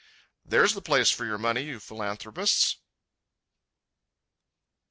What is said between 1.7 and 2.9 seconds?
philanthropists.